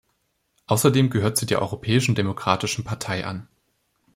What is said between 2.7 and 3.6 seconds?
Partei an.